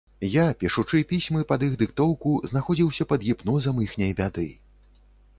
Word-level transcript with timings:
Я, 0.33 0.43
пішучы 0.61 1.01
пісьмы 1.09 1.41
пад 1.51 1.65
іх 1.67 1.75
дыктоўку, 1.81 2.31
знаходзіўся 2.51 3.07
пад 3.11 3.25
гіпнозам 3.27 3.83
іхняй 3.85 4.15
бяды. 4.21 4.47